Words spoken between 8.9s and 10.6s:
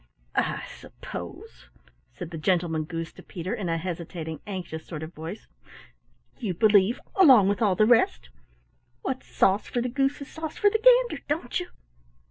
what's sauce for the goose is sauce